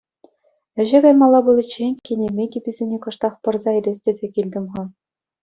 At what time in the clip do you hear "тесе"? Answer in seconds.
4.09-4.27